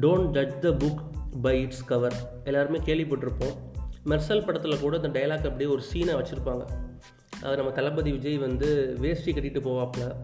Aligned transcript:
Don't 0.00 0.30
judge 0.30 0.58
the 0.58 0.68
book 0.68 1.02
by 1.42 1.60
its 1.60 1.84
cover 1.84 2.40
எல்லாருமே 2.44 2.78
கேள்விப்பட்டிருப்போம். 2.78 3.54
மெர்சல் 4.04 4.44
படத்தில் 4.44 4.80
கூட 4.80 5.00
அந்த 5.00 5.20
டைலாக் 5.20 5.46
அப்படியே 5.50 5.70
ஒரு 5.70 5.82
சீனை 5.92 6.14
வச்சுருப்பாங்க. 6.14 6.64
அது 7.42 7.56
நம்ம 7.56 7.72
தளபதி 7.72 8.10
விஜய் 8.10 8.38
வந்து 8.38 8.96
வேஷ்டி 8.98 9.32
கட்டிட்டு 9.32 9.62
போவாப்புல. 9.68 10.16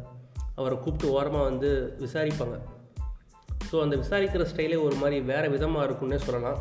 அவரை 0.54 0.79
கூப்பிட்டு 0.79 1.12
ஓரமாக 1.12 1.45
வந்து 1.45 1.96
விசாரிப்பாங்க. 1.98 2.58
ஸோ 3.72 3.80
அந்த 3.80 3.96
விசாரிக்கிற 3.96 4.46
ஸ்டைலே 4.54 4.82
ஒரு 4.82 4.95
மாதிரி 4.95 5.21
வேறு 5.21 5.51
விதமாக 5.51 5.87
இருக்கும்னே 5.87 6.17
சொல்லலாம். 6.17 6.58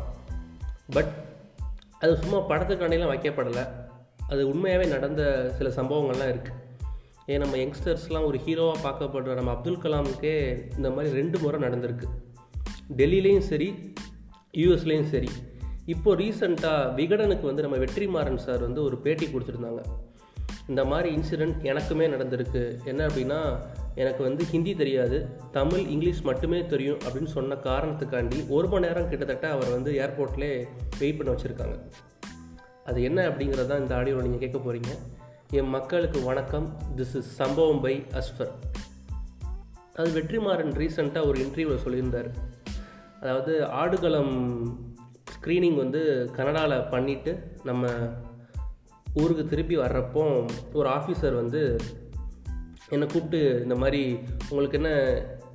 பட் 0.90 1.12
அது 1.98 2.16
சும்மா 2.16 2.38
படத்துக்காண்டிலாம் 2.38 3.12
வைக்கப்படலை. 3.14 3.68
அது 4.28 4.48
உண்மையாகவே 4.48 4.90
நடந்த 4.90 5.54
சில 5.58 5.68
சம்பவங்கள்லாம் 5.68 6.32
இருக்குது 6.34 6.60
ஏன் 7.26 7.38
நம்ம 7.38 7.56
யங்ஸ்டர்ஸ்லாம் 7.56 8.24
ஒரு 8.24 8.38
ஹீரோவாக 8.38 8.84
பார்க்கப்படுற 8.84 9.34
நம்ம 9.34 9.50
அப்துல் 9.50 9.78
கலாமுக்கே 9.78 10.62
இந்த 10.76 10.90
மாதிரி 10.90 11.14
ரெண்டு 11.14 11.38
முறை 11.38 11.60
நடந்திருக்கு. 11.60 12.06
டெல்லியிலையும் 12.96 13.46
சரி 13.50 13.92
யூஎஸ்லேயும் 14.56 15.08
சரி. 15.08 15.28
இப்போது 15.86 16.24
ரீசண்டாக 16.24 16.94
விகடனுக்கு 16.94 17.42
வந்து 17.42 17.62
நம்ம 17.62 17.76
வெற்றிமாறன் 17.76 18.36
சார் 18.36 18.60
வந்து 18.60 18.82
ஒரு 18.82 18.96
பேட்டி 18.96 19.26
கொடுத்துருந்தாங்க. 19.26 19.82
இந்த 20.68 20.84
மாதிரி 20.84 21.16
இன்சிடெண்ட் 21.16 21.58
எனக்குமே 21.62 22.06
நடந்திருக்கு. 22.14 22.84
என்ன 22.84 23.06
அப்படின்னா 23.06 23.58
எனக்கு 23.94 24.22
வந்து 24.22 24.44
ஹிந்தி 24.44 24.74
தெரியாது 24.74 25.30
தமிழ் 25.52 25.80
இங்கிலீஷ் 25.80 26.22
மட்டுமே 26.22 26.66
தெரியும் 26.66 26.98
அப்படின்னு 26.98 27.26
சொன்ன 27.26 27.54
காரணத்துக்காண்டி 27.54 28.48
ஒரு 28.48 28.68
மணி 28.68 28.86
நேரம் 28.86 29.08
கிட்டத்தட்ட 29.08 29.50
அவர் 29.50 29.70
வந்து 29.70 29.92
ஏர்போர்ட்லேயே 29.92 30.66
வெயிட் 30.98 31.16
பண்ண 31.16 31.32
வச்சுருக்காங்க. 31.32 31.90
அது 32.84 33.02
என்ன 33.02 33.28
அப்படிங்கிறது 33.28 33.66
தான் 33.66 33.80
இந்த 33.80 33.94
ஆடியோவில் 33.94 34.28
நீங்கள் 34.28 34.50
கேட்க 34.50 34.58
போகிறீங்க 34.58 34.98
என் 35.50 35.68
மக்களுக்கு 35.68 36.22
வணக்கம். 36.22 36.80
திஸ் 36.96 37.16
இஸ் 37.16 37.34
சம்பவம் 37.34 37.80
பை 37.80 38.04
அஸ்ஃபர் 38.12 38.52
அது 39.94 40.22
வெற்றிமாறன் 40.22 40.74
ரீசெண்டாக 40.82 41.26
ஒரு 41.26 41.40
இன்டர்வியூவில் 41.40 41.84
சொல்லியிருந்தார். 41.84 42.30
அதாவது 43.24 43.66
ஆடுகளம் 43.66 44.32
ஸ்க்ரீனிங் 45.34 45.76
வந்து 45.76 46.30
கனடாவில் 46.32 46.78
பண்ணிவிட்டு 46.78 47.38
நம்ம 47.64 47.86
ஊருக்கு 49.14 49.46
திருப்பி 49.46 49.76
வர்றப்போ 49.76 50.48
ஒரு 50.72 50.88
ஆஃபீஸர் 50.88 51.34
வந்து 51.34 51.76
என்னை 52.88 53.06
கூப்பிட்டு 53.06 53.60
இந்த 53.62 53.74
மாதிரி 53.74 54.18
உங்களுக்கு 54.50 54.76
என்ன 54.76 54.90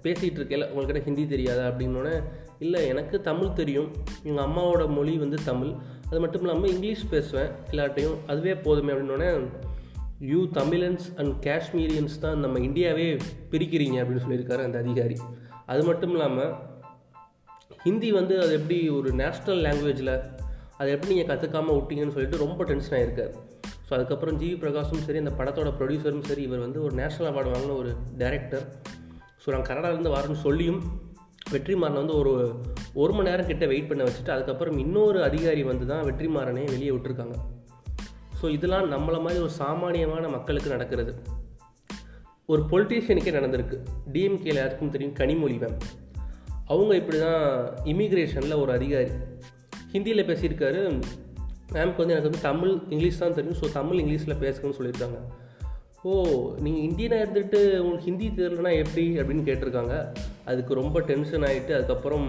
பேசிகிட்டு 0.03 0.39
இருக்கல 0.39 0.69
உங்களுக்கு 0.69 0.94
என்ன 0.94 1.03
ஹிந்தி 1.03 1.27
தெரியாதா? 1.27 1.67
அப்படின்னோடனே 1.67 2.23
இல்லை 2.59 2.88
எனக்கு 2.88 3.21
தமிழ் 3.21 3.53
தெரியும். 3.53 3.91
எங்கள் 4.23 4.45
அம்மாவோட 4.45 4.89
மொழி 4.89 5.17
வந்து 5.17 5.38
தமிழ். 5.45 5.72
அது 6.07 6.19
மட்டும் 6.19 6.41
இல்லாமல் 6.41 6.69
இங்கிலீஷ் 6.69 7.09
பேசுவேன் 7.09 7.51
எல்லாட்டையும் 7.72 8.16
அதுவே 8.27 8.55
போதுமே 8.55 8.91
அப்படின்னோடனே 8.91 9.47
யூ 10.19 10.47
தமிழன்ஸ் 10.47 11.05
அண்ட் 11.17 11.44
காஷ்மீரியன்ஸ் 11.44 12.19
தான் 12.22 12.39
நம்ம 12.39 12.59
இந்தியாவே 12.59 13.17
பிரிக்கிறீங்க 13.51 13.99
அப்படின்னு 14.01 14.25
சொல்லியிருக்காரு 14.29 14.63
அந்த 14.63 14.77
அதிகாரி. 14.77 15.16
அது 15.66 15.83
மட்டும் 15.83 16.11
இல்லாமல் 16.11 16.77
ஹிந்தி 17.83 18.11
வந்து 18.11 18.41
அது 18.41 18.53
எப்படி 18.53 18.89
ஒரு 18.89 19.11
நேஷ்னல் 19.11 19.61
லாங்குவேஜில் 19.66 20.13
அதை 20.77 20.91
எப்படி 20.91 21.13
நீங்கள் 21.13 21.30
கற்றுக்காமல் 21.31 21.77
விட்டீங்கன்னு 21.77 22.11
சொல்லிட்டு 22.11 22.38
ரொம்ப 22.38 22.63
டென்ஷன் 22.63 22.97
ஆகிருக்காரு 22.99 23.33
ஸோ 23.88 23.94
அதுக்கப்புறம் 23.94 24.41
ஜிவி 24.41 24.55
பிரகாஷும் 24.59 25.05
சரி 25.05 25.17
அந்த 25.17 25.33
படத்தோட 25.38 25.69
ப்ரொடியூசரும் 25.80 26.25
சரி 26.25 26.41
இவர் 26.41 26.59
வந்து 26.59 26.83
ஒரு 26.83 26.95
நேஷ்னல் 26.95 27.30
அவார்டு 27.31 27.53
வாங்கின 27.53 27.75
ஒரு 27.75 27.91
டேரக்டர் 28.17 28.66
ஸோ 29.45 29.50
நான் 29.50 29.67
கனடாலேருந்து 29.69 30.16
வரேன்னு 30.16 30.33
சொல்லியும் 30.33 30.81
வெற்றிமாறன் 31.52 32.00
வந்து 32.02 32.16
ஒரு 32.16 32.55
ஒரு 32.94 33.13
மணி 33.13 33.30
நேரம் 33.30 33.45
கிட்ட 33.45 33.66
வெயிட் 33.66 33.88
பண்ண 33.88 34.03
வச்சுட்டு 34.03 34.30
அதுக்கப்புறம் 34.30 34.77
இன்னொரு 34.77 35.23
அதிகாரி 35.23 35.63
வந்து 35.63 35.85
தான் 35.85 36.03
வெற்றிமாறனே 36.05 36.63
வெளியே 36.66 36.91
விட்டுருக்காங்க. 36.91 37.35
ஸோ 38.41 38.50
இதெல்லாம் 38.50 38.91
நம்மளை 38.91 39.22
மாதிரி 39.22 39.39
ஒரு 39.39 39.50
சாமானியமான 39.50 40.27
மக்களுக்கு 40.27 40.69
நடக்கிறது. 40.69 41.13
ஒரு 42.45 42.61
பொலிட்டீஷியனுக்கே 42.72 43.33
நடந்திருக்கு. 43.38 43.77
டிஎம்கேல 44.13 44.53
யாருக்கும் 44.53 44.89
தெரியும்? 44.89 45.13
கனிமொழி 45.13 45.57
மேம் 45.59 45.80
அவங்க 46.70 46.95
இப்படி 46.95 47.20
தான் 47.20 47.44
இமிக்ரேஷனில் 47.84 48.62
ஒரு 48.62 48.72
அதிகாரி. 48.72 49.09
ஹிந்தியில் 49.94 50.28
பேசியிருக்காரு. 50.30 50.81
மேம்க்கு 51.73 52.02
வந்து 52.02 52.14
எனக்கு 52.14 52.30
வந்து 52.30 52.42
தமிழ் 52.42 52.73
இங்கிலீஷ் 52.89 53.17
தான் 53.17 53.34
தெரியும். 53.34 53.58
ஸோ 53.62 53.72
தமிழ் 53.72 54.00
இங்கிலீஷில் 54.00 54.42
பேசுங்கன்னு 54.44 54.78
சொல்லியிருக்காங்க. 54.79 55.19
ஓ 56.03 56.12
நீங்கள் 56.59 56.84
இந்தியனாக 56.84 57.24
இருந்துட்டு 57.24 57.59
உங்களுக்கு 57.78 58.08
ஹிந்தி 58.09 58.28
தெரியலனா 58.28 58.72
எப்படி 58.84 59.19
அப்படின்னு 59.19 59.47
கேட்டிருக்காங்க. 59.50 59.96
அதுக்கு 60.46 60.74
ரொம்ப 60.74 61.00
டென்ஷன் 61.00 61.41
ஆகிட்டு 61.41 61.74
அதுக்கப்புறம் 61.74 62.28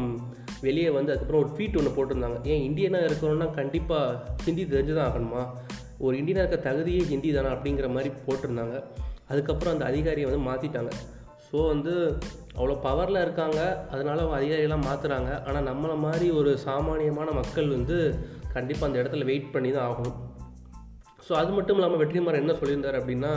வெளியே 0.60 0.90
வந்து 0.90 1.12
அதுக்கப்புறம் 1.12 1.42
ஒரு 1.42 1.50
ட்வீட் 1.56 1.78
ஒன்று 1.80 1.92
போட்டிருந்தாங்க. 1.98 2.38
ஏன் 2.44 2.64
இந்தியனாக 2.70 3.08
இருக்கிறோன்னா 3.10 3.54
கண்டிப்பாக 3.54 4.36
ஹிந்தி 4.44 4.64
தெரிஞ்சு 4.64 4.94
தான் 4.94 5.10
ஆகணுமா? 5.10 5.44
ஒரு 5.98 6.16
இந்தியனாக 6.16 6.46
இருக்க 6.46 6.70
தகுதியே 6.70 7.02
ஹிந்தி 7.12 7.32
தானே 7.32 7.48
அப்படிங்கிற 7.48 7.88
மாதிரி 7.88 8.10
போட்டிருந்தாங்க. 8.26 8.76
அதுக்கப்புறம் 9.28 9.72
அந்த 9.72 9.84
அதிகாரியை 9.84 10.30
வந்து 10.30 10.44
மாற்றிட்டாங்க 10.50 10.92
ஸோ 11.50 11.60
வந்து 11.66 11.92
அவ்வளோ 12.56 12.74
பவரில் 12.86 13.22
இருக்காங்க. 13.22 13.60
அதனால் 13.92 14.22
அவங்க 14.22 14.36
அதிகாரிகளாக 14.40 14.86
மாற்றுறாங்க 14.88 15.30
ஆனால் 15.46 15.68
நம்மளை 15.70 15.96
மாதிரி 16.06 16.26
ஒரு 16.30 16.50
சாமானியமான 16.58 17.30
மக்கள் 17.38 17.68
வந்து 17.68 17.96
கண்டிப்பாக 18.52 18.88
அந்த 18.88 18.98
இடத்துல 19.02 19.26
வெயிட் 19.30 19.52
பண்ணி 19.54 19.70
தான் 19.70 19.88
ஆகணும். 19.90 20.18
ஸோ 21.26 21.32
அது 21.32 21.50
மட்டும் 21.56 21.76
இல்லாமல் 21.78 22.00
வெற்றிமாறன் 22.02 22.42
என்ன 22.44 22.54
சொல்லியிருந்தார் 22.60 23.00
அப்படின்னா 23.00 23.32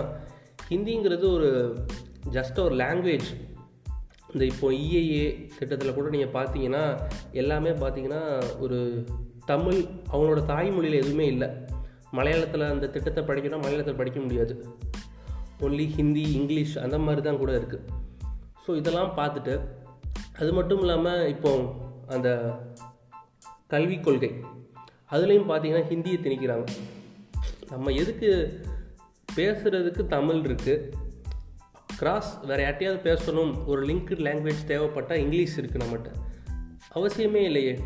ஹிந்திங்கிறது 0.69 1.25
ஒரு 1.31 1.49
ஜஸ்ட் 2.37 2.59
ஒரு 2.59 2.75
லாங்குவேஜ் 2.75 3.29
இந்த 4.33 4.43
இப்போ 4.45 4.67
இஏஏ 4.83 5.25
திட்டத்தில் 5.57 5.97
கூட 5.97 6.09
நீங்கள் 6.09 6.35
பார்த்தீங்கன்னா 6.37 6.83
எல்லாமே 7.41 7.71
பார்த்தீங்கன்னா 7.83 8.21
ஒரு 8.59 8.79
தமிழ் 9.45 9.79
அவங்களோட 10.11 10.41
தாய்மொழியில் 10.45 11.01
எதுவுமே 11.01 11.25
இல்லை. 11.25 11.49
மலையாளத்தில் 12.17 12.71
அந்த 12.71 12.87
திட்டத்தை 12.87 13.23
படிக்கணும் 13.23 13.63
மலையாளத்தில் 13.65 13.99
படிக்க 14.01 14.19
முடியாது. 14.19 14.55
ஒன்லி 15.65 15.85
ஹிந்தி 15.97 16.23
இங்கிலீஷ் 16.31 16.77
அந்த 16.77 16.97
மாதிரி 16.97 17.21
தான் 17.21 17.37
கூட 17.37 17.51
இருக்குது 17.59 17.85
ஸோ 18.65 18.75
இதெல்லாம் 18.75 19.13
பார்த்துட்டு 19.17 19.59
அது 20.39 20.53
மட்டும் 20.53 20.79
இல்லாமல் 20.79 21.27
இப்போ 21.27 21.75
அந்த 22.07 22.29
கல்விக் 23.67 24.03
கொள்கை 24.03 24.31
அதுலேயும் 25.11 25.49
பார்த்தீங்கன்னா 25.49 25.87
ஹிந்தியை 25.91 26.17
திணிக்கிறாங்க. 26.23 26.65
நம்ம 27.69 27.91
எதுக்கு 27.91 28.29
பேசுகிறதுக்கு 29.35 30.07
தமிழ் 30.07 30.35
இருக்குது 30.35 30.91
கிராஸ் 31.97 32.39
வேறு 32.45 32.63
யார்ட்டையாவது 32.63 32.99
பேசணும் 33.09 33.65
ஒரு 33.65 33.85
லிங்க்டு 33.85 34.15
லாங்குவேஜ் 34.27 34.63
தேவைப்பட்டால் 34.67 35.17
இங்கிலீஷ் 35.17 35.59
இருக்குது 35.59 35.83
நம்மகிட்ட. 35.83 36.11
அவசியமே 36.95 37.41
இல்லையே. 37.43 37.79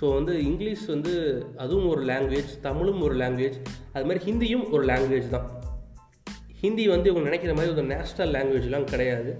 ஸோ 0.00 0.14
வந்து 0.14 0.44
இங்கிலீஷ் 0.44 0.86
வந்து 0.86 1.12
அதுவும் 1.56 1.88
ஒரு 1.88 2.02
லாங்குவேஜ் 2.04 2.60
தமிழும் 2.60 3.00
ஒரு 3.00 3.14
லாங்குவேஜ் 3.16 3.58
அது 3.92 4.04
மாதிரி 4.04 4.32
ஹிந்தியும் 4.32 4.70
ஒரு 4.70 4.84
லாங்குவேஜ் 4.84 5.28
தான். 5.28 5.55
ஹிந்தி 6.66 6.84
வந்து 6.88 7.10
இவங்க 7.10 7.26
நினைக்கிற 7.28 7.52
மாதிரி 7.54 7.72
ஒரு 7.72 7.84
நேஷ்னல் 7.86 8.34
லாங்குவேஜ்லாம் 8.36 8.90
கிடையாது. 8.92 9.32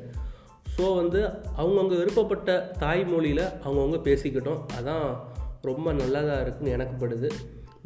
ஸோ 0.76 0.87
வந்து 0.94 1.20
அவங்கவுங்க 1.56 1.94
விருப்பப்பட்ட 1.97 2.50
தாய்மொழியில் 2.78 3.44
அவங்கவுங்க 3.64 3.98
பேசிக்கிட்டோம். 4.09 4.60
அதான் 4.78 5.06
ரொம்ப 5.62 5.92
நல்லதாக 5.92 6.42
இருக்குன்னு 6.42 6.70
எனக்கு 6.70 6.97
படுது. 7.03 7.28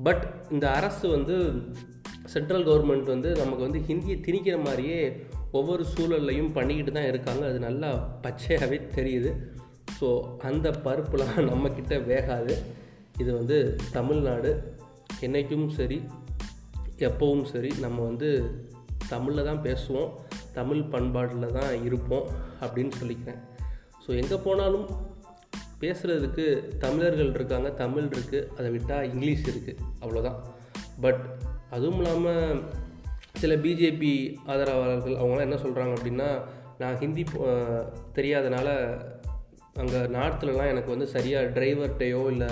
பட் 0.03 0.25
இந்த 0.51 0.67
அரசு 0.71 1.09
வந்து 1.09 1.37
சென்ட்ரல் 2.27 2.67
கவர்மெண்ட் 2.67 3.07
வந்து 3.07 3.31
நமக்கு 3.37 3.63
வந்து 3.63 3.81
ஹிந்தியை 3.89 4.17
திணிக்கிற 4.27 4.57
மாதிரியே 4.65 4.99
ஒவ்வொரு 5.53 5.85
சூழல்லையும் 5.95 6.53
பண்ணிக்கிட்டு 6.53 6.93
தான் 6.93 7.09
இருக்காங்க. 7.09 7.43
அது 7.47 7.59
நல்லா 7.59 7.91
பச்சையாகவே 8.23 8.79
தெரியுது. 8.97 9.31
ஸோ 10.01 10.09
அந்த 10.43 10.69
பருப்புலாம் 10.85 11.35
நம்மக்கிட்ட 11.51 11.97
வேகாது. 12.11 12.57
இது 13.19 13.31
வந்து 13.35 13.59
தமிழ்நாடு. 13.93 14.53
என்றைக்கும் 15.21 15.67
சரி 15.69 15.99
எப்போவும் 16.99 17.45
சரி 17.45 17.71
நம்ம 17.81 17.99
வந்து 18.03 18.29
தமிழில் 19.11 19.45
தான் 19.45 19.63
பேசுவோம் 19.63 20.11
தமிழ் 20.53 20.83
பண்பாட்டில் 20.83 21.53
தான் 21.53 21.85
இருப்போம் 21.85 22.27
அப்படின்னு 22.61 22.93
சொல்லிக்கிறேன். 23.01 23.41
ஸோ 24.05 24.11
எங்கே 24.21 24.37
போனாலும் 24.45 24.87
பேசுகிறதுக்கு 25.81 26.45
தமிழர்கள் 26.79 27.35
இருக்காங்க 27.35 27.69
தமிழ் 27.71 28.09
இருக்குது 28.09 28.49
அதை 28.57 28.71
விட்டால் 28.71 29.07
இங்கிலீஷ் 29.13 29.45
இருக்குது 29.51 29.83
அவ்வளோதான் 30.03 30.39
பட் 31.01 31.23
அதுவும் 31.71 32.01
இல்லாமல் 32.01 32.63
சில 33.35 33.53
பிஜேபி 33.57 34.13
ஆதரவாளர்கள் 34.47 35.21
அவங்களாம் 35.21 35.49
என்ன 35.49 35.59
சொல்கிறாங்க 35.65 35.93
அப்படின்னா 35.97 36.29
நான் 36.79 36.99
ஹிந்தி 36.99 37.25
தெரியாதனால 38.13 38.69
அங்கே 39.75 40.01
நார்த்துலலாம் 40.17 40.73
எனக்கு 40.73 40.91
வந்து 40.91 41.07
சரியாக 41.07 41.61
டிரைவர்கிட்டையோ 41.61 42.23
இல்லை 42.31 42.51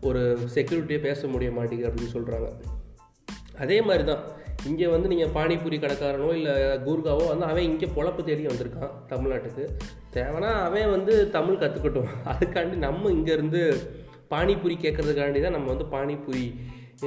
ஒரு 0.00 0.22
செக்யூரிட்டியோ 0.54 1.00
பேச 1.00 1.20
முடிய 1.26 1.50
மாட்டேங்குது 1.50 1.90
அப்படின்னு 1.90 2.16
சொல்கிறாங்க 2.16 2.48
அதே 3.58 3.78
மாதிரி 3.82 4.04
தான் 4.04 4.24
இங்கே 4.66 4.86
வந்து 4.86 5.08
நீங்கள் 5.08 5.32
பானிபூரி 5.36 5.76
கடைக்காரனோ 5.80 6.28
இல்லை 6.32 6.54
கூர்காவோ 6.86 7.24
வந்து 7.28 7.44
அவன் 7.44 7.62
இங்கே 7.62 7.86
பொழப்பு 7.86 8.24
தேடி 8.24 8.46
வந்திருக்கான் 8.46 8.92
தமிழ்நாட்டுக்கு. 9.12 9.64
தேவைன்னா 10.14 10.50
அவன் 10.66 10.90
வந்து 10.90 11.30
தமிழ் 11.30 11.60
கற்றுக்கட்டும் 11.62 12.10
அதுக்காண்டி 12.32 12.76
நம்ம 12.76 13.10
இங்கேருந்து 13.10 13.62
பானிபூரி 14.30 14.76
கேட்குறதுக்காண்டி 14.84 15.40
தான் 15.42 15.56
நம்ம 15.58 15.68
வந்து 15.74 15.84
பானிபூரி 15.84 16.44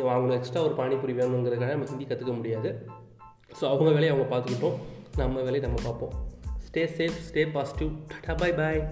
வாங்கணும். 0.09 0.37
எக்ஸ்ட்ரா 0.39 0.63
ஒரு 0.63 0.75
பானிபூரி 0.81 1.13
வேணுங்கிறதுக்காக 1.19 1.75
நம்ம 1.75 1.89
ஹிந்தி 1.91 2.05
கற்றுக்க 2.05 2.33
முடியாது. 2.37 2.71
ஸோ 3.59 3.63
அவங்க 3.63 3.91
வேலையை 3.91 4.11
அவங்க 4.15 4.35
பார்த்துக்கிட்டோம். 4.35 4.77
நம்ம 5.17 5.41
வேலையை 5.41 5.63
நம்ம 5.67 5.79
பார்ப்போம். 5.83 6.13
Stay 6.67 6.83
safe 6.97 7.17
stay 7.29 7.51
positive 7.51 7.91
tata 8.11 8.37
bye 8.37 8.53
பாய் 8.53 8.87